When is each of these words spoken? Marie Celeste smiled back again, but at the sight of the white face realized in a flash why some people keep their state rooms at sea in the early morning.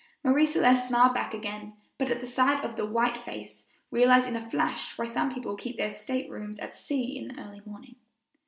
Marie 0.23 0.47
Celeste 0.47 0.87
smiled 0.87 1.13
back 1.13 1.31
again, 1.31 1.73
but 1.99 2.09
at 2.09 2.19
the 2.19 2.25
sight 2.25 2.65
of 2.65 2.75
the 2.75 2.87
white 2.87 3.17
face 3.19 3.65
realized 3.91 4.27
in 4.27 4.35
a 4.35 4.49
flash 4.49 4.97
why 4.97 5.05
some 5.05 5.31
people 5.31 5.55
keep 5.55 5.77
their 5.77 5.91
state 5.91 6.27
rooms 6.27 6.57
at 6.57 6.75
sea 6.75 7.15
in 7.15 7.27
the 7.27 7.39
early 7.39 7.61
morning. 7.67 7.97